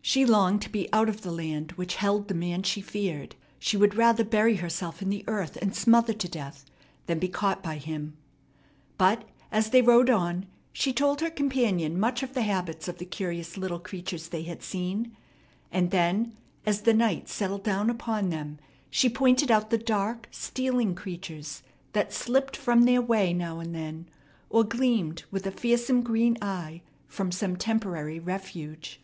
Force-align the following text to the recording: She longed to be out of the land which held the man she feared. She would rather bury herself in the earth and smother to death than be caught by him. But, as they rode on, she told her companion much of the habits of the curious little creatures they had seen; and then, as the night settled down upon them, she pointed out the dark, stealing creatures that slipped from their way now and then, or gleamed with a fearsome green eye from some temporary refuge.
She 0.00 0.24
longed 0.24 0.62
to 0.62 0.70
be 0.70 0.90
out 0.94 1.10
of 1.10 1.20
the 1.20 1.30
land 1.30 1.72
which 1.72 1.96
held 1.96 2.28
the 2.28 2.34
man 2.34 2.62
she 2.62 2.80
feared. 2.80 3.36
She 3.58 3.76
would 3.76 3.96
rather 3.96 4.24
bury 4.24 4.56
herself 4.56 5.02
in 5.02 5.10
the 5.10 5.22
earth 5.26 5.58
and 5.60 5.76
smother 5.76 6.14
to 6.14 6.26
death 6.26 6.64
than 7.04 7.18
be 7.18 7.28
caught 7.28 7.62
by 7.62 7.76
him. 7.76 8.16
But, 8.96 9.24
as 9.52 9.68
they 9.68 9.82
rode 9.82 10.08
on, 10.08 10.46
she 10.72 10.94
told 10.94 11.20
her 11.20 11.28
companion 11.28 12.00
much 12.00 12.22
of 12.22 12.32
the 12.32 12.40
habits 12.40 12.88
of 12.88 12.96
the 12.96 13.04
curious 13.04 13.58
little 13.58 13.78
creatures 13.78 14.28
they 14.28 14.44
had 14.44 14.62
seen; 14.62 15.14
and 15.70 15.90
then, 15.90 16.34
as 16.64 16.80
the 16.80 16.94
night 16.94 17.28
settled 17.28 17.62
down 17.62 17.90
upon 17.90 18.30
them, 18.30 18.58
she 18.88 19.10
pointed 19.10 19.50
out 19.50 19.68
the 19.68 19.76
dark, 19.76 20.28
stealing 20.30 20.94
creatures 20.94 21.62
that 21.92 22.10
slipped 22.10 22.56
from 22.56 22.84
their 22.84 23.02
way 23.02 23.34
now 23.34 23.58
and 23.60 23.74
then, 23.74 24.08
or 24.48 24.64
gleamed 24.64 25.24
with 25.30 25.46
a 25.46 25.50
fearsome 25.50 26.00
green 26.00 26.38
eye 26.40 26.80
from 27.06 27.30
some 27.30 27.54
temporary 27.54 28.18
refuge. 28.18 28.98